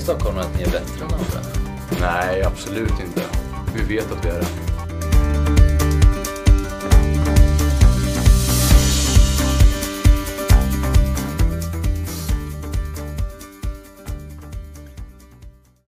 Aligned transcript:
stockholmare 0.00 0.44
att 0.44 0.56
ni 0.56 0.62
är 0.62 0.70
bättre 0.70 1.04
än 1.04 1.14
andra? 1.14 1.48
Nej, 2.00 2.42
absolut 2.42 3.00
inte. 3.00 3.22
Vi 3.74 3.96
vet 3.96 4.12
att 4.12 4.24
vi 4.24 4.28
är 4.28 4.40
det. 4.40 4.75